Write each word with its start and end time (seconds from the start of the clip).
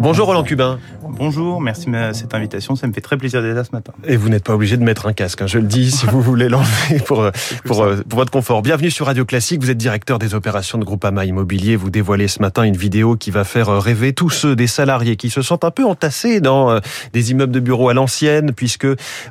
Bonjour 0.00 0.26
Roland 0.26 0.44
Cubin. 0.44 0.78
Bonjour, 1.02 1.60
merci 1.60 1.90
de 1.90 2.12
cette 2.12 2.34
invitation, 2.34 2.74
ça 2.74 2.86
me 2.86 2.92
fait 2.92 3.00
très 3.00 3.16
plaisir 3.18 3.42
d'être 3.42 3.54
là 3.54 3.64
ce 3.64 3.72
matin. 3.72 3.92
Et 4.04 4.16
vous 4.16 4.28
n'êtes 4.28 4.44
pas 4.44 4.54
obligé 4.54 4.76
de 4.76 4.82
mettre 4.82 5.06
un 5.06 5.12
casque, 5.12 5.42
hein, 5.42 5.46
je 5.46 5.58
le 5.58 5.66
dis, 5.66 5.90
si 5.90 6.06
vous 6.06 6.20
voulez 6.22 6.48
l'enlever 6.48 7.00
pour, 7.04 7.30
pour, 7.64 7.82
euh, 7.82 7.96
pour, 8.08 8.18
votre 8.18 8.30
confort. 8.30 8.62
Bienvenue 8.62 8.90
sur 8.90 9.06
Radio 9.06 9.24
Classique, 9.24 9.60
vous 9.60 9.70
êtes 9.70 9.76
directeur 9.76 10.18
des 10.18 10.34
opérations 10.34 10.78
de 10.78 10.84
Groupama 10.84 11.24
Immobilier, 11.26 11.76
vous 11.76 11.90
dévoilez 11.90 12.28
ce 12.28 12.40
matin 12.40 12.62
une 12.62 12.76
vidéo 12.76 13.16
qui 13.16 13.30
va 13.30 13.44
faire 13.44 13.68
rêver 13.80 14.14
tous 14.14 14.30
ceux 14.30 14.56
des 14.56 14.66
salariés 14.66 15.16
qui 15.16 15.28
se 15.28 15.42
sentent 15.42 15.64
un 15.64 15.70
peu 15.70 15.84
entassés 15.84 16.40
dans 16.40 16.70
euh, 16.70 16.80
des 17.12 17.30
immeubles 17.30 17.52
de 17.52 17.60
bureaux 17.60 17.90
à 17.90 17.94
l'ancienne, 17.94 18.52
puisque 18.52 18.86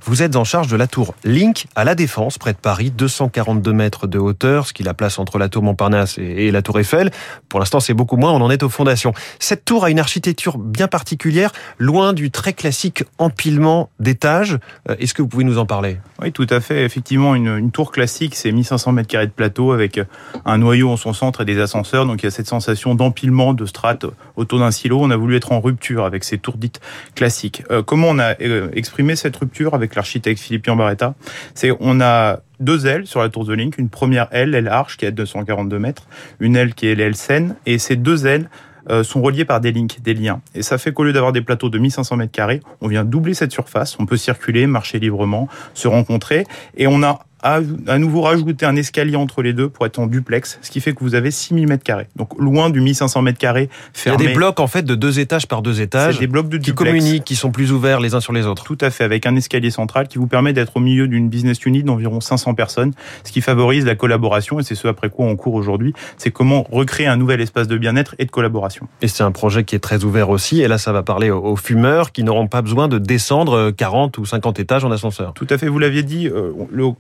vous 0.06 0.22
êtes 0.22 0.36
en 0.36 0.44
charge 0.44 0.68
de 0.68 0.76
la 0.76 0.88
tour 0.88 1.16
Link 1.24 1.66
à 1.76 1.84
La 1.84 1.96
Défense, 1.96 2.38
près 2.38 2.54
de 2.54 2.58
Paris, 2.58 2.92
242 2.92 3.74
mètres 3.74 4.08
de 4.08 4.20
hauteur, 4.20 4.68
ce 4.68 4.74
qui 4.74 4.84
la 4.84 4.94
place 4.94 5.18
entre 5.18 5.40
la 5.40 5.50
tour 5.50 5.64
Montparnasse 5.64 6.18
et 6.20 6.52
la 6.52 6.62
tour 6.62 6.80
Eiffel. 6.80 7.12
Pour 7.50 7.60
l'instant, 7.60 7.80
c'est 7.80 7.94
beaucoup 7.94 8.18
moins, 8.18 8.32
on 8.32 8.42
en 8.42 8.52
est 8.52 8.64
aux 8.64 8.70
fondations. 8.84 9.14
Cette 9.40 9.64
tour 9.64 9.86
a 9.86 9.90
une 9.90 10.00
architecture 10.00 10.58
bien 10.58 10.90
particulière, 10.90 11.54
loin 11.78 12.12
du 12.12 12.32
très 12.32 12.52
classique 12.52 13.06
empilement 13.18 13.90
d'étages. 14.02 14.58
Euh, 14.90 14.96
est-ce 15.00 15.14
que 15.14 15.22
vous 15.22 15.30
pouvez 15.30 15.46
nous 15.46 15.58
en 15.58 15.66
parler? 15.66 16.00
Oui, 16.22 16.34
tout 16.34 16.48
à 16.50 16.60
fait. 16.60 16.84
Effectivement, 16.84 17.34
une, 17.34 17.72
tour 17.72 17.94
classique, 17.94 18.36
c'est 18.36 18.52
1500 18.52 18.92
mètres 18.92 19.08
carrés 19.08 19.28
de 19.28 19.32
plateau 19.32 19.72
avec 19.72 20.02
un 20.44 20.58
noyau 20.58 20.90
en 20.90 20.98
son 20.98 21.14
centre 21.14 21.42
et 21.42 21.46
des 21.46 21.62
ascenseurs. 21.62 22.06
Donc 22.06 22.22
il 22.24 22.26
y 22.26 22.28
a 22.28 22.32
cette 22.32 22.48
sensation 22.48 22.94
d'empilement 22.94 23.54
de 23.54 23.66
strates 23.66 24.06
autour 24.36 24.60
d'un 24.60 24.72
silo. 24.72 25.00
On 25.02 25.12
a 25.12 25.16
voulu 25.16 25.38
être 25.38 25.54
en 25.54 25.62
rupture 25.62 26.04
avec 26.04 26.26
ces 26.26 26.38
tours 26.38 26.58
dites 26.58 26.82
classiques. 27.16 27.64
Euh, 27.72 27.84
comment 27.84 28.10
on 28.10 28.20
a 28.20 28.36
euh, 28.42 28.70
exprimé 28.74 29.16
cette 29.16 29.38
rupture 29.38 29.76
avec 29.76 29.96
l'architecte 29.96 30.42
Philippe 30.42 30.70
Barretta 30.70 31.16
C'est 31.56 31.72
on 31.80 32.02
a 32.02 32.40
deux 32.60 32.88
ailes 32.88 33.06
sur 33.06 33.22
la 33.22 33.30
tour 33.30 33.46
de 33.46 33.54
Link. 33.54 33.78
Une 33.78 33.90
première 33.90 34.28
aile, 34.32 34.52
l'aile 34.52 34.68
arche, 34.68 34.98
qui 34.98 35.06
est 35.06 35.10
à 35.10 35.12
242 35.12 35.80
mètres. 35.80 36.08
Une 36.40 36.56
aile 36.56 36.74
qui 36.74 36.88
est 36.88 36.96
l'aile 36.96 37.16
Seine. 37.16 37.56
Et 37.66 37.78
ces 37.78 37.96
deux 37.96 38.26
ailes 38.26 38.50
euh, 38.90 39.04
sont 39.04 39.22
reliés 39.22 39.46
par 39.46 39.62
des 39.62 39.72
links, 39.72 40.02
des 40.02 40.14
liens. 40.14 40.42
Et 40.56 40.62
ça 40.62 40.78
fait 40.78 40.92
qu'au 40.92 41.04
lieu 41.04 41.14
d'avoir 41.14 41.32
des 41.32 41.42
plateaux 41.42 41.70
de 41.70 41.78
1500 41.78 42.18
mètres 42.18 42.32
carrés, 42.32 42.62
on 42.82 42.88
vient 42.88 43.04
doubler 43.04 43.34
cette 43.34 43.52
surface. 43.52 43.98
On 44.00 44.06
peut 44.06 44.18
circuler, 44.18 44.68
marcher 44.68 45.00
librement, 45.00 45.48
se 45.74 45.88
rencontrer. 45.88 46.46
Et 46.76 46.88
on 46.88 47.04
a 47.04 47.26
à, 47.44 47.60
à, 47.88 47.98
nouveau 48.00 48.22
rajouter 48.22 48.66
un 48.66 48.76
escalier 48.76 49.18
entre 49.18 49.42
les 49.42 49.54
deux 49.54 49.70
pour 49.70 49.86
être 49.86 50.00
en 50.00 50.08
duplex, 50.08 50.58
ce 50.62 50.72
qui 50.72 50.80
fait 50.80 50.94
que 50.94 51.02
vous 51.02 51.14
avez 51.14 51.30
6000 51.30 51.68
mètres 51.68 51.84
carrés. 51.84 52.08
Donc 52.16 52.40
loin 52.40 52.70
du 52.70 52.80
1500 52.80 53.22
mètres 53.22 53.38
carrés 53.38 53.70
fermé. 53.94 54.18
Il 54.18 54.24
y 54.24 54.26
a 54.28 54.30
des 54.30 54.36
blocs 54.36 54.60
en 54.60 54.68
fait 54.68 54.84
de 54.84 54.96
deux 54.96 55.20
étages 55.20 55.48
par 55.48 55.62
deux 55.62 55.82
étages. 55.82 56.20
Des 56.20 56.28
blocs 56.28 56.48
de 56.48 56.58
qui 56.58 56.74
communiquent, 56.74 57.26
qui 57.26 57.36
sont 57.36 57.52
plus 57.52 57.72
ouverts 57.72 58.00
les 58.00 58.16
uns 58.16 58.22
sur 58.22 58.34
les 58.34 58.46
autres. 58.46 58.64
Tout 58.64 58.78
à 58.82 58.90
fait, 58.90 59.04
avec 59.04 59.26
un 59.26 59.36
escalier 59.36 59.72
central 59.72 60.08
qui 60.08 60.18
vous 60.18 60.28
permet 60.28 60.54
d'être 60.54 60.78
au 60.78 60.80
milieu 60.80 61.08
d'une 61.08 61.30
business 61.30 61.64
unit 61.66 61.84
d'environ 61.84 62.22
500 62.22 62.54
personnes, 62.54 62.94
ce 63.24 63.32
qui 63.32 63.42
favorise 63.42 63.86
la 63.86 63.96
collaboration 63.96 64.60
et 64.60 64.64
c'est 64.64 64.76
ce 64.76 64.88
après 64.88 65.10
quoi 65.10 65.26
on 65.26 65.36
court 65.36 65.56
aujourd'hui. 65.56 65.94
C'est 66.18 66.32
comment 66.32 66.66
recréer 66.72 67.08
un 67.08 67.18
nouvel 67.18 67.42
espace 67.42 67.68
de 67.68 67.78
bien-être 67.78 68.16
et 68.20 68.26
de 68.26 68.32
collaboration. 68.32 68.88
Et 69.02 69.10
c'est 69.10 69.24
un 69.24 69.32
projet 69.32 69.66
qui 69.66 69.76
est 69.76 69.80
très 69.80 70.06
ouvert 70.06 70.30
aussi. 70.30 70.62
Et 70.62 70.68
là, 70.70 70.78
ça 70.78 70.94
va 70.94 71.04
parler 71.04 71.30
aux 71.30 71.56
fumeurs 71.58 72.12
qui 72.14 72.24
n'auront 72.24 72.48
pas 72.48 72.62
besoin 72.62 72.88
de 72.88 73.00
descendre 73.00 73.72
40 73.72 74.18
ou 74.18 74.26
50 74.26 74.60
étages 74.60 74.86
en 74.86 74.92
ascenseur. 74.92 75.34
Tout 75.34 75.48
à 75.50 75.58
fait, 75.58 75.68
vous 75.68 75.80
l'aviez 75.80 76.04
dit, 76.04 76.28
euh, 76.28 76.52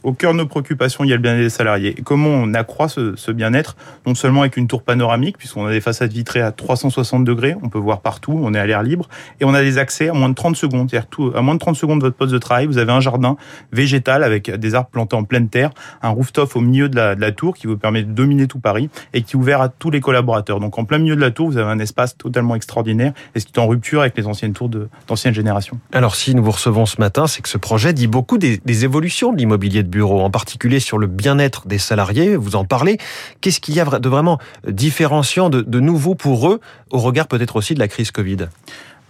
au 0.03 0.13
cœur 0.13 0.32
nos 0.35 0.45
préoccupations, 0.45 1.03
il 1.03 1.11
le 1.11 1.17
bien-être 1.17 1.41
des 1.41 1.49
salariés. 1.49 1.95
comment 2.03 2.29
on 2.29 2.53
accroît 2.53 2.89
ce, 2.89 3.31
bien-être 3.31 3.75
Non 4.05 4.15
seulement 4.15 4.41
avec 4.41 4.57
une 4.57 4.67
tour 4.67 4.83
panoramique, 4.83 5.37
puisqu'on 5.37 5.65
a 5.65 5.71
des 5.71 5.81
façades 5.81 6.11
vitrées 6.11 6.41
à 6.41 6.51
360 6.51 7.23
degrés, 7.23 7.55
on 7.61 7.69
peut 7.69 7.79
voir 7.79 8.01
partout, 8.01 8.39
on 8.41 8.53
est 8.53 8.59
à 8.59 8.65
l'air 8.65 8.83
libre, 8.83 9.07
et 9.39 9.45
on 9.45 9.53
a 9.53 9.61
des 9.61 9.77
accès 9.77 10.09
à 10.09 10.13
moins 10.13 10.29
de 10.29 10.35
30 10.35 10.55
secondes. 10.55 10.89
C'est-à-dire 10.89 11.35
à 11.35 11.41
moins 11.41 11.55
de 11.55 11.59
30 11.59 11.75
secondes 11.75 11.99
de 11.99 12.05
votre 12.05 12.15
poste 12.15 12.33
de 12.33 12.37
travail, 12.37 12.65
vous 12.65 12.77
avez 12.77 12.91
un 12.91 12.99
jardin 12.99 13.37
végétal 13.71 14.23
avec 14.23 14.49
des 14.51 14.75
arbres 14.75 14.89
plantés 14.89 15.15
en 15.15 15.23
pleine 15.23 15.49
terre, 15.49 15.71
un 16.01 16.09
rooftop 16.09 16.55
au 16.55 16.61
milieu 16.61 16.89
de 16.89 16.95
la, 16.95 17.31
tour 17.31 17.55
qui 17.55 17.67
vous 17.67 17.77
permet 17.77 18.03
de 18.03 18.11
dominer 18.11 18.47
tout 18.47 18.59
Paris 18.59 18.89
et 19.13 19.21
qui 19.23 19.35
est 19.35 19.39
ouvert 19.39 19.61
à 19.61 19.69
tous 19.69 19.89
les 19.89 20.01
collaborateurs. 20.01 20.59
Donc 20.59 20.77
en 20.77 20.85
plein 20.85 20.97
milieu 20.97 21.15
de 21.15 21.21
la 21.21 21.31
tour, 21.31 21.49
vous 21.49 21.57
avez 21.57 21.71
un 21.71 21.79
espace 21.79 22.17
totalement 22.17 22.55
extraordinaire 22.55 23.13
et 23.33 23.39
ce 23.39 23.45
qui 23.45 23.53
est 23.53 23.59
en 23.59 23.67
rupture 23.67 24.01
avec 24.01 24.17
les 24.17 24.27
anciennes 24.27 24.53
tours 24.53 24.69
d'anciennes 25.07 25.33
générations. 25.33 25.79
Alors 25.91 26.15
si 26.15 26.35
nous 26.35 26.43
vous 26.43 26.51
recevons 26.51 26.85
ce 26.85 26.99
matin, 26.99 27.27
c'est 27.27 27.41
que 27.41 27.49
ce 27.49 27.57
projet 27.57 27.93
dit 27.93 28.07
beaucoup 28.07 28.37
des, 28.37 28.57
des 28.57 28.85
évolutions 28.85 29.33
de 29.33 29.37
l'immobilier 29.37 29.83
de 29.83 29.87
bureau, 29.87 30.22
en 30.23 30.29
particulier 30.29 30.79
sur 30.79 30.97
le 30.97 31.07
bien-être 31.07 31.67
des 31.67 31.77
salariés, 31.77 32.35
vous 32.35 32.55
en 32.55 32.65
parlez. 32.65 32.97
Qu'est-ce 33.41 33.59
qu'il 33.59 33.75
y 33.75 33.79
a 33.79 33.85
de 33.85 34.09
vraiment 34.09 34.39
différenciant, 34.67 35.49
de, 35.49 35.79
nouveau 35.79 36.15
pour 36.15 36.49
eux, 36.49 36.59
au 36.91 36.99
regard 36.99 37.27
peut-être 37.27 37.55
aussi 37.55 37.73
de 37.73 37.79
la 37.79 37.87
crise 37.87 38.11
Covid? 38.11 38.47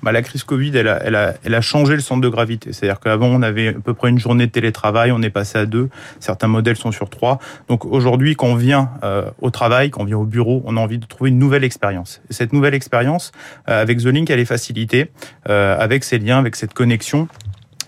Bah, 0.03 0.12
la 0.12 0.22
crise 0.22 0.44
Covid, 0.44 0.75
elle 0.75 1.16
a, 1.16 1.62
changé 1.62 1.96
le 1.96 2.01
centre 2.01 2.19
de 2.19 2.28
gravité. 2.28 2.74
C'est-à-dire 2.74 3.00
qu'avant, 3.00 3.28
on 3.28 3.41
avait 3.41 3.69
à 3.69 3.74
peu 3.74 3.94
près 3.94 4.09
une 4.09 4.19
journée 4.19 4.47
de 4.47 4.51
télétravail, 4.51 5.13
on 5.13 5.22
est 5.22 5.29
passé 5.29 5.57
à 5.59 5.66
deux. 5.66 5.90
Certains 6.19 6.50
modèles 6.50 6.75
sont 6.75 6.91
sur 6.91 7.09
trois. 7.09 7.40
Donc 7.69 7.85
aujourd'hui, 7.85 8.35
quand 8.35 8.47
on 8.47 8.56
vient 8.56 8.90
euh, 9.03 9.30
au 9.40 9.50
travail, 9.50 9.91
quand 9.91 10.01
on 10.01 10.06
vient 10.06 10.18
au 10.18 10.25
bureau, 10.25 10.62
on 10.66 10.75
a 10.75 10.81
envie 10.81 10.97
de 10.97 11.06
trouver 11.06 11.30
une 11.30 11.40
nouvelle 11.40 11.63
expérience. 11.63 12.22
Et 12.30 12.34
cette 12.34 12.51
nouvelle 12.51 12.74
expérience, 12.74 13.31
euh, 13.69 13.81
avec 13.81 14.00
The 14.00 14.07
Link, 14.07 14.30
elle 14.30 14.41
est 14.41 14.45
facilitée, 14.45 15.09
euh, 15.47 15.78
avec 15.80 16.03
ces 16.03 16.19
liens, 16.19 16.40
avec 16.40 16.57
cette 16.57 16.74
connexion. 16.74 17.30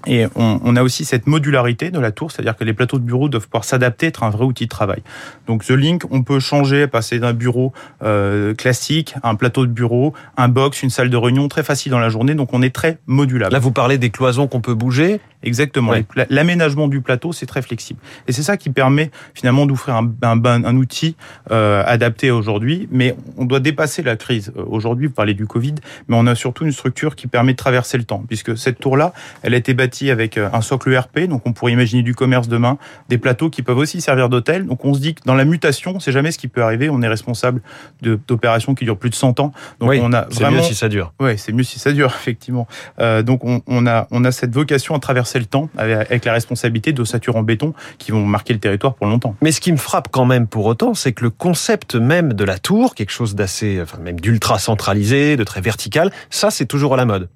Et 0.05 0.25
on, 0.35 0.59
on, 0.63 0.75
a 0.75 0.83
aussi 0.83 1.05
cette 1.05 1.27
modularité 1.27 1.91
de 1.91 1.99
la 1.99 2.11
tour, 2.11 2.31
c'est-à-dire 2.31 2.55
que 2.55 2.63
les 2.63 2.73
plateaux 2.73 2.99
de 2.99 3.03
bureau 3.03 3.29
doivent 3.29 3.47
pouvoir 3.47 3.63
s'adapter, 3.63 4.07
être 4.07 4.23
un 4.23 4.29
vrai 4.29 4.45
outil 4.45 4.65
de 4.65 4.69
travail. 4.69 5.01
Donc 5.47 5.65
The 5.65 5.71
Link, 5.71 6.03
on 6.11 6.23
peut 6.23 6.39
changer, 6.39 6.87
passer 6.87 7.19
d'un 7.19 7.33
bureau 7.33 7.73
euh, 8.03 8.53
classique 8.53 9.15
à 9.23 9.29
un 9.29 9.35
plateau 9.35 9.65
de 9.65 9.71
bureau, 9.71 10.13
un 10.37 10.47
box, 10.47 10.83
une 10.83 10.89
salle 10.89 11.09
de 11.09 11.17
réunion, 11.17 11.47
très 11.47 11.63
facile 11.63 11.91
dans 11.91 11.99
la 11.99 12.09
journée. 12.09 12.35
Donc 12.35 12.53
on 12.53 12.61
est 12.61 12.73
très 12.73 12.97
modulable. 13.07 13.53
Là, 13.53 13.59
vous 13.59 13.71
parlez 13.71 13.97
des 13.97 14.09
cloisons 14.09 14.47
qu'on 14.47 14.61
peut 14.61 14.75
bouger. 14.75 15.19
Exactement. 15.45 15.93
L'aménagement 16.29 16.87
du 16.87 17.01
plateau, 17.01 17.31
c'est 17.31 17.45
très 17.45 17.61
flexible. 17.61 17.99
Et 18.27 18.31
c'est 18.31 18.43
ça 18.43 18.57
qui 18.57 18.69
permet 18.69 19.11
finalement 19.33 19.65
d'offrir 19.65 19.95
un, 19.95 20.11
un, 20.23 20.43
un, 20.43 20.75
outil 20.75 21.15
euh, 21.51 21.83
adapté 21.85 22.31
aujourd'hui. 22.31 22.89
Mais 22.91 23.15
on 23.37 23.45
doit 23.45 23.59
dépasser 23.59 24.01
la 24.01 24.15
crise. 24.15 24.51
Euh, 24.57 24.63
aujourd'hui, 24.67 25.07
vous 25.07 25.13
parlez 25.13 25.35
du 25.35 25.45
Covid, 25.45 25.75
mais 26.07 26.17
on 26.17 26.25
a 26.25 26.35
surtout 26.35 26.65
une 26.65 26.71
structure 26.71 27.15
qui 27.15 27.27
permet 27.27 27.53
de 27.53 27.57
traverser 27.57 27.97
le 27.97 28.03
temps, 28.03 28.23
puisque 28.27 28.57
cette 28.57 28.79
tour-là, 28.79 29.13
elle 29.43 29.53
a 29.53 29.57
été 29.57 29.73
bâtie 29.73 30.09
avec 30.09 30.37
euh, 30.37 30.49
un 30.51 30.61
socle 30.61 30.91
ERP, 30.91 31.27
donc 31.27 31.43
on 31.45 31.53
pourrait 31.53 31.71
imaginer 31.71 32.01
du 32.01 32.15
commerce 32.15 32.47
demain, 32.47 32.77
des 33.09 33.17
plateaux 33.17 33.49
qui 33.49 33.61
peuvent 33.61 33.77
aussi 33.77 34.01
servir 34.01 34.29
d'hôtel. 34.29 34.65
Donc 34.65 34.83
on 34.83 34.93
se 34.93 34.99
dit 34.99 35.13
que 35.13 35.21
dans 35.25 35.35
la 35.35 35.45
mutation, 35.45 35.93
on 35.95 35.99
sait 35.99 36.11
jamais 36.11 36.31
ce 36.31 36.39
qui 36.39 36.47
peut 36.47 36.63
arriver. 36.63 36.89
On 36.89 37.01
est 37.01 37.07
responsable 37.07 37.61
d'opérations 38.01 38.73
qui 38.73 38.85
durent 38.85 38.97
plus 38.97 39.11
de 39.11 39.15
100 39.15 39.39
ans. 39.39 39.53
Donc 39.79 39.89
oui, 39.89 39.99
on 40.01 40.11
a 40.11 40.27
c'est 40.31 40.49
mieux 40.49 40.61
si 40.61 40.75
ça 40.75 40.89
dure. 40.89 41.13
Oui, 41.19 41.37
c'est 41.37 41.53
mieux 41.53 41.63
si 41.63 41.79
ça 41.79 41.91
dure, 41.91 42.07
effectivement. 42.19 42.67
Euh, 42.99 43.21
donc 43.21 43.43
on, 43.43 43.61
on, 43.67 43.85
a 43.85 44.07
on 44.11 44.23
a 44.25 44.31
cette 44.31 44.53
vocation 44.53 44.95
à 44.95 44.99
traverser 44.99 45.34
le 45.39 45.45
temps 45.45 45.69
avec, 45.77 46.25
la 46.25 46.33
responsabilité 46.33 46.93
d'ossatures 46.93 47.35
en 47.35 47.43
béton 47.43 47.73
qui 47.97 48.11
vont 48.11 48.25
marquer 48.25 48.53
le 48.53 48.59
territoire 48.59 48.95
pour 48.95 49.07
longtemps. 49.07 49.35
Mais 49.41 49.51
ce 49.51 49.61
qui 49.61 49.71
me 49.71 49.77
frappe 49.77 50.09
quand 50.11 50.25
même 50.25 50.47
pour 50.47 50.65
autant, 50.65 50.93
c'est 50.93 51.13
que 51.13 51.23
le 51.23 51.29
concept 51.29 51.95
même 51.95 52.33
de 52.33 52.43
la 52.43 52.57
tour, 52.57 52.95
quelque 52.95 53.11
chose 53.11 53.35
d'assez, 53.35 53.79
enfin 53.81 53.97
même 53.99 54.19
d'ultra 54.19 54.59
centralisé, 54.59 55.37
de 55.37 55.43
très 55.43 55.61
vertical, 55.61 56.11
ça 56.29 56.51
c'est 56.51 56.65
toujours 56.65 56.93
à 56.93 56.97
la 56.97 57.05
mode. 57.05 57.29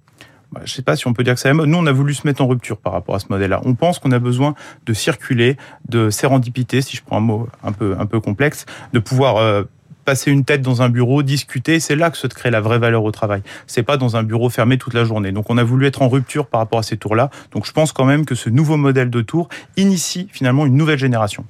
Bah, 0.52 0.62
je 0.66 0.72
ne 0.72 0.76
sais 0.76 0.82
pas 0.82 0.96
si 0.96 1.08
on 1.08 1.14
peut 1.14 1.24
dire 1.24 1.36
que 1.36 1.40
c'est 1.40 1.48
la 1.48 1.54
mode. 1.54 1.70
Nous, 1.70 1.78
on 1.78 1.86
a 1.86 1.92
voulu 1.92 2.14
se 2.14 2.26
mettre 2.26 2.42
en 2.42 2.48
rupture 2.48 2.78
par 2.78 2.94
rapport 2.94 3.14
à 3.14 3.20
ce 3.20 3.28
modèle-là. 3.30 3.62
On 3.66 3.76
pense 3.76 4.00
qu'on 4.00 4.12
a 4.12 4.20
besoin 4.20 4.56
de 4.86 4.94
circuler, 4.94 5.58
de 5.88 6.10
sérendipité, 6.10 6.82
si 6.82 6.98
je 6.98 7.04
prends 7.04 7.18
un 7.18 7.22
mot 7.22 7.48
un 7.64 7.72
peu, 7.72 7.96
un 8.00 8.06
peu 8.08 8.20
complexe, 8.20 8.66
de 8.94 9.00
pouvoir 9.00 9.38
euh, 9.38 9.64
passer 10.10 10.32
une 10.32 10.44
tête 10.44 10.64
dans 10.64 10.82
un 10.82 10.90
bureau, 10.90 11.22
discuter. 11.22 11.80
C'est 11.80 11.96
là 11.96 12.10
que 12.10 12.18
se 12.18 12.26
crée 12.26 12.50
la 12.50 12.62
vraie 12.62 12.80
valeur 12.80 13.04
au 13.04 13.12
travail. 13.12 13.44
C'est 13.68 13.84
pas 13.84 13.96
dans 13.96 14.16
un 14.16 14.24
bureau 14.24 14.50
fermé 14.50 14.80
toute 14.80 14.96
la 14.96 15.04
journée. 15.04 15.32
Donc, 15.32 15.52
on 15.52 15.58
a 15.60 15.64
voulu 15.64 15.86
être 15.86 16.02
en 16.02 16.10
rupture 16.10 16.48
par 16.48 16.62
rapport 16.62 16.80
à 16.80 16.84
ces 16.84 16.98
tours-là. 16.98 17.30
Donc, 17.52 17.68
je 17.68 17.72
pense 17.74 17.92
quand 17.92 18.06
même 18.06 18.26
que 18.26 18.34
ce 18.34 18.50
nouveau 18.50 18.76
modèle 18.76 19.12
de 19.12 19.22
tour 19.22 19.50
initie 19.78 20.28
finalement 20.32 20.66
une 20.66 20.76
nouvelle 20.76 20.98
génération. 20.98 21.46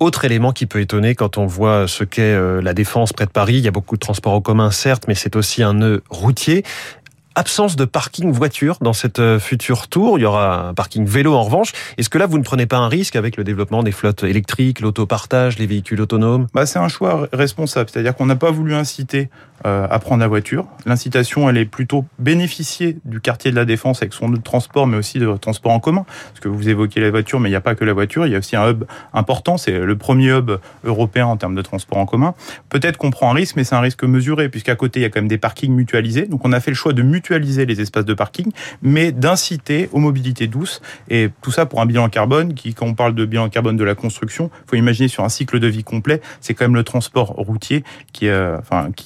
Autre 0.00 0.26
élément 0.26 0.52
qui 0.52 0.66
peut 0.66 0.80
étonner 0.80 1.14
quand 1.14 1.38
on 1.38 1.46
voit 1.46 1.88
ce 1.88 2.04
qu'est 2.04 2.20
euh, 2.20 2.60
la 2.60 2.74
défense 2.74 3.14
près 3.14 3.24
de 3.24 3.30
Paris, 3.30 3.54
il 3.54 3.64
y 3.64 3.68
a 3.68 3.70
beaucoup 3.70 3.96
de 3.96 4.00
transports 4.00 4.34
en 4.34 4.42
commun 4.42 4.70
certes, 4.70 5.04
mais 5.08 5.14
c'est 5.14 5.34
aussi 5.34 5.62
un 5.62 5.72
nœud 5.72 6.02
routier 6.10 6.64
absence 7.38 7.76
de 7.76 7.84
parking 7.84 8.32
voiture 8.32 8.78
dans 8.80 8.92
cette 8.92 9.20
euh, 9.20 9.38
future 9.38 9.86
tour. 9.86 10.18
Il 10.18 10.22
y 10.22 10.24
aura 10.24 10.68
un 10.68 10.74
parking 10.74 11.06
vélo 11.06 11.34
en 11.34 11.44
revanche. 11.44 11.72
Est-ce 11.96 12.10
que 12.10 12.18
là, 12.18 12.26
vous 12.26 12.36
ne 12.36 12.42
prenez 12.42 12.66
pas 12.66 12.78
un 12.78 12.88
risque 12.88 13.14
avec 13.14 13.36
le 13.36 13.44
développement 13.44 13.84
des 13.84 13.92
flottes 13.92 14.24
électriques, 14.24 14.80
l'autopartage, 14.80 15.56
les 15.58 15.66
véhicules 15.66 16.00
autonomes? 16.00 16.48
Bah, 16.52 16.66
C'est 16.66 16.80
un 16.80 16.88
choix 16.88 17.28
responsable. 17.32 17.90
C'est-à-dire 17.90 18.16
qu'on 18.16 18.26
n'a 18.26 18.36
pas 18.36 18.50
voulu 18.50 18.74
inciter 18.74 19.30
à 19.64 19.98
prendre 19.98 20.20
la 20.20 20.28
voiture. 20.28 20.66
L'incitation, 20.86 21.48
elle 21.48 21.56
est 21.56 21.64
plutôt 21.64 22.04
bénéficier 22.18 22.96
du 23.04 23.20
quartier 23.20 23.50
de 23.50 23.56
la 23.56 23.64
Défense 23.64 24.02
avec 24.02 24.12
son 24.12 24.32
transport, 24.32 24.86
mais 24.86 24.96
aussi 24.96 25.18
de 25.18 25.36
transport 25.36 25.72
en 25.72 25.80
commun. 25.80 26.04
Parce 26.30 26.40
que 26.40 26.48
vous 26.48 26.68
évoquez 26.68 27.00
la 27.00 27.10
voiture, 27.10 27.40
mais 27.40 27.48
il 27.48 27.52
n'y 27.52 27.56
a 27.56 27.60
pas 27.60 27.74
que 27.74 27.84
la 27.84 27.92
voiture. 27.92 28.26
Il 28.26 28.32
y 28.32 28.34
a 28.34 28.38
aussi 28.38 28.56
un 28.56 28.70
hub 28.70 28.84
important. 29.12 29.56
C'est 29.56 29.78
le 29.78 29.96
premier 29.96 30.30
hub 30.30 30.52
européen 30.84 31.26
en 31.26 31.36
termes 31.36 31.54
de 31.54 31.62
transport 31.62 31.98
en 31.98 32.06
commun. 32.06 32.34
Peut-être 32.68 32.96
qu'on 32.96 33.10
prend 33.10 33.30
un 33.30 33.34
risque, 33.34 33.56
mais 33.56 33.64
c'est 33.64 33.74
un 33.74 33.80
risque 33.80 34.04
mesuré, 34.04 34.48
puisqu'à 34.48 34.76
côté, 34.76 35.00
il 35.00 35.02
y 35.02 35.06
a 35.06 35.10
quand 35.10 35.20
même 35.20 35.28
des 35.28 35.38
parkings 35.38 35.72
mutualisés. 35.72 36.26
Donc 36.26 36.44
on 36.44 36.52
a 36.52 36.60
fait 36.60 36.70
le 36.70 36.76
choix 36.76 36.92
de 36.92 37.02
mutualiser 37.02 37.66
les 37.66 37.80
espaces 37.80 38.04
de 38.04 38.14
parking, 38.14 38.50
mais 38.82 39.12
d'inciter 39.12 39.88
aux 39.92 39.98
mobilités 39.98 40.46
douces. 40.46 40.80
Et 41.08 41.30
tout 41.42 41.50
ça 41.50 41.66
pour 41.66 41.80
un 41.80 41.86
bilan 41.86 42.08
carbone 42.08 42.54
qui, 42.54 42.74
quand 42.74 42.86
on 42.86 42.94
parle 42.94 43.14
de 43.14 43.24
bilan 43.24 43.48
carbone 43.48 43.76
de 43.76 43.84
la 43.84 43.94
construction, 43.94 44.50
faut 44.66 44.76
imaginer 44.76 45.08
sur 45.08 45.24
un 45.24 45.28
cycle 45.28 45.58
de 45.58 45.66
vie 45.66 45.84
complet, 45.84 46.20
c'est 46.40 46.54
quand 46.54 46.64
même 46.64 46.74
le 46.74 46.84
transport 46.84 47.28
routier 47.28 47.84
qui, 48.12 48.28
euh, 48.28 48.58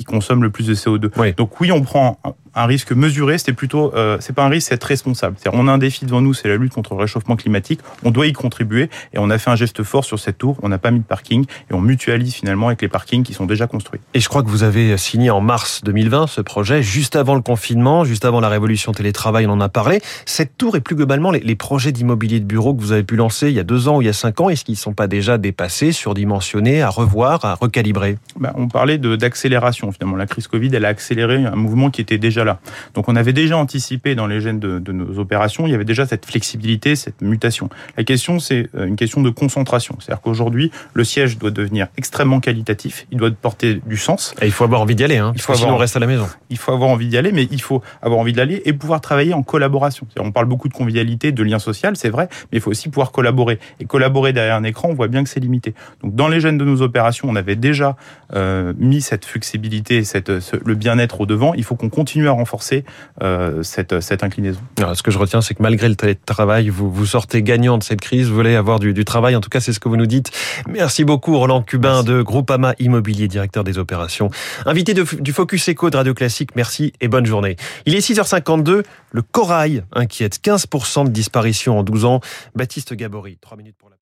consomme 0.06 0.41
le 0.42 0.50
plus 0.50 0.66
de 0.66 0.74
CO2. 0.74 1.34
Donc 1.34 1.60
oui, 1.60 1.72
on 1.72 1.82
prend 1.82 2.18
un 2.54 2.66
risque 2.66 2.92
mesuré, 2.92 3.38
c'était 3.38 3.52
plutôt, 3.52 3.94
euh, 3.94 4.18
c'est 4.20 4.34
pas 4.34 4.44
un 4.44 4.48
risque, 4.48 4.68
c'est 4.68 4.74
être 4.74 4.84
responsable. 4.84 5.36
C'est 5.38 5.50
on 5.52 5.68
a 5.68 5.72
un 5.72 5.78
défi 5.78 6.04
devant 6.04 6.20
nous, 6.20 6.34
c'est 6.34 6.48
la 6.48 6.56
lutte 6.56 6.72
contre 6.72 6.94
le 6.94 7.00
réchauffement 7.00 7.36
climatique. 7.36 7.80
On 8.04 8.10
doit 8.10 8.26
y 8.26 8.32
contribuer 8.32 8.90
et 9.12 9.18
on 9.18 9.30
a 9.30 9.38
fait 9.38 9.50
un 9.50 9.56
geste 9.56 9.82
fort 9.82 10.04
sur 10.04 10.18
cette 10.18 10.38
tour. 10.38 10.56
On 10.62 10.68
n'a 10.68 10.78
pas 10.78 10.90
mis 10.90 11.00
de 11.00 11.04
parking 11.04 11.44
et 11.70 11.74
on 11.74 11.80
mutualise 11.80 12.34
finalement 12.34 12.68
avec 12.68 12.82
les 12.82 12.88
parkings 12.88 13.22
qui 13.22 13.34
sont 13.34 13.46
déjà 13.46 13.66
construits. 13.66 14.00
Et 14.14 14.20
je 14.20 14.28
crois 14.28 14.42
que 14.42 14.48
vous 14.48 14.62
avez 14.62 14.96
signé 14.96 15.30
en 15.30 15.40
mars 15.40 15.82
2020 15.84 16.26
ce 16.26 16.40
projet, 16.40 16.82
juste 16.82 17.16
avant 17.16 17.34
le 17.34 17.42
confinement, 17.42 18.04
juste 18.04 18.24
avant 18.24 18.40
la 18.40 18.48
révolution 18.48 18.92
télétravail, 18.92 19.46
on 19.46 19.52
en 19.52 19.60
a 19.60 19.68
parlé. 19.68 20.00
Cette 20.26 20.56
tour 20.56 20.76
et 20.76 20.80
plus 20.80 20.96
globalement 20.96 21.30
les, 21.30 21.40
les 21.40 21.56
projets 21.56 21.92
d'immobilier 21.92 22.40
de 22.40 22.44
bureau 22.44 22.74
que 22.74 22.80
vous 22.80 22.92
avez 22.92 23.02
pu 23.02 23.16
lancer 23.16 23.48
il 23.48 23.54
y 23.54 23.60
a 23.60 23.64
deux 23.64 23.88
ans 23.88 23.98
ou 23.98 24.02
il 24.02 24.06
y 24.06 24.10
a 24.10 24.14
cinq 24.14 24.40
ans, 24.40 24.48
est-ce 24.48 24.64
qu'ils 24.64 24.74
ne 24.74 24.78
sont 24.78 24.94
pas 24.94 25.06
déjà 25.06 25.38
dépassés, 25.38 25.92
surdimensionnés, 25.92 26.82
à 26.82 26.88
revoir, 26.88 27.44
à 27.44 27.54
recalibrer? 27.54 28.18
Ben, 28.38 28.52
On 28.56 28.68
parlait 28.68 28.98
d'accélération 28.98 29.92
finalement. 29.92 30.16
La 30.16 30.26
crise 30.26 30.46
Covid, 30.46 30.70
elle 30.74 30.84
a 30.84 30.88
accéléré 30.88 31.44
un 31.44 31.56
mouvement 31.56 31.90
qui 31.90 32.00
était 32.00 32.18
déjà 32.18 32.41
là. 32.44 32.60
Donc 32.94 33.08
on 33.08 33.16
avait 33.16 33.32
déjà 33.32 33.56
anticipé 33.56 34.14
dans 34.14 34.26
les 34.26 34.40
gènes 34.40 34.60
de, 34.60 34.78
de 34.78 34.92
nos 34.92 35.18
opérations, 35.18 35.66
il 35.66 35.72
y 35.72 35.74
avait 35.74 35.84
déjà 35.84 36.06
cette 36.06 36.26
flexibilité, 36.26 36.96
cette 36.96 37.20
mutation. 37.22 37.68
La 37.96 38.04
question, 38.04 38.38
c'est 38.38 38.68
euh, 38.74 38.86
une 38.86 38.96
question 38.96 39.22
de 39.22 39.30
concentration. 39.30 39.96
C'est-à-dire 40.00 40.20
qu'aujourd'hui, 40.20 40.70
le 40.94 41.04
siège 41.04 41.38
doit 41.38 41.50
devenir 41.50 41.88
extrêmement 41.96 42.40
qualitatif, 42.40 43.06
il 43.10 43.18
doit 43.18 43.30
porter 43.30 43.80
du 43.86 43.96
sens. 43.96 44.34
Et 44.40 44.46
il 44.46 44.52
faut 44.52 44.64
avoir 44.64 44.80
envie 44.80 44.94
d'y 44.94 45.04
aller, 45.04 45.18
hein, 45.18 45.32
il 45.34 45.40
faut 45.40 45.52
avoir, 45.52 45.64
sinon 45.64 45.76
on 45.76 45.78
reste 45.78 45.96
à 45.96 46.00
la 46.00 46.06
maison. 46.06 46.26
Il 46.50 46.58
faut 46.58 46.72
avoir 46.72 46.90
envie 46.90 47.08
d'y 47.08 47.16
aller, 47.16 47.32
mais 47.32 47.48
il 47.50 47.60
faut 47.60 47.82
avoir 48.00 48.20
envie 48.20 48.32
d'aller 48.32 48.62
et 48.64 48.72
pouvoir 48.72 49.00
travailler 49.00 49.34
en 49.34 49.42
collaboration. 49.42 50.06
On 50.18 50.32
parle 50.32 50.46
beaucoup 50.46 50.68
de 50.68 50.74
convivialité, 50.74 51.32
de 51.32 51.42
lien 51.42 51.58
social, 51.58 51.96
c'est 51.96 52.10
vrai, 52.10 52.28
mais 52.50 52.58
il 52.58 52.60
faut 52.60 52.70
aussi 52.70 52.88
pouvoir 52.88 53.12
collaborer. 53.12 53.58
Et 53.80 53.84
collaborer 53.84 54.32
derrière 54.32 54.56
un 54.56 54.64
écran, 54.64 54.88
on 54.90 54.94
voit 54.94 55.08
bien 55.08 55.22
que 55.24 55.30
c'est 55.30 55.40
limité. 55.40 55.74
Donc 56.02 56.14
dans 56.14 56.28
les 56.28 56.40
gènes 56.40 56.58
de 56.58 56.64
nos 56.64 56.82
opérations, 56.82 57.28
on 57.30 57.36
avait 57.36 57.56
déjà 57.56 57.96
euh, 58.34 58.72
mis 58.78 59.00
cette 59.00 59.24
flexibilité, 59.24 60.04
cette, 60.04 60.40
ce, 60.40 60.56
le 60.64 60.74
bien-être 60.74 61.20
au 61.20 61.26
devant. 61.26 61.54
Il 61.54 61.64
faut 61.64 61.76
qu'on 61.76 61.88
continue 61.90 62.28
à 62.28 62.31
renforcer 62.34 62.84
euh, 63.22 63.62
cette, 63.62 64.00
cette 64.00 64.22
inclinaison. 64.22 64.60
Alors, 64.78 64.96
ce 64.96 65.02
que 65.02 65.10
je 65.10 65.18
retiens, 65.18 65.40
c'est 65.40 65.54
que 65.54 65.62
malgré 65.62 65.88
le 65.88 65.96
télétravail, 65.96 66.68
vous, 66.68 66.90
vous 66.90 67.06
sortez 67.06 67.42
gagnant 67.42 67.78
de 67.78 67.82
cette 67.82 68.00
crise. 68.00 68.28
Vous 68.28 68.34
voulez 68.34 68.54
avoir 68.56 68.78
du, 68.78 68.92
du 68.92 69.04
travail. 69.04 69.36
En 69.36 69.40
tout 69.40 69.50
cas, 69.50 69.60
c'est 69.60 69.72
ce 69.72 69.80
que 69.80 69.88
vous 69.88 69.96
nous 69.96 70.06
dites. 70.06 70.30
Merci 70.68 71.04
beaucoup, 71.04 71.38
Roland 71.38 71.62
Cubin 71.62 72.02
Merci. 72.02 72.06
de 72.06 72.22
Groupama 72.22 72.74
Immobilier, 72.78 73.28
directeur 73.28 73.64
des 73.64 73.78
opérations. 73.78 74.30
Invité 74.66 74.94
de, 74.94 75.04
du 75.20 75.32
Focus 75.32 75.68
Echo 75.68 75.90
de 75.90 75.96
Radio 75.96 76.14
Classique. 76.14 76.50
Merci 76.56 76.92
et 77.00 77.08
bonne 77.08 77.26
journée. 77.26 77.56
Il 77.86 77.94
est 77.94 78.06
6h52. 78.06 78.82
Le 79.12 79.22
corail 79.22 79.84
inquiète 79.92 80.40
15% 80.42 81.04
de 81.04 81.10
disparition 81.10 81.78
en 81.78 81.82
12 81.82 82.04
ans. 82.04 82.20
Baptiste 82.54 82.94
Gabory, 82.94 83.38
3 83.40 83.56
minutes 83.56 83.76
pour 83.78 83.90
la 83.90 83.96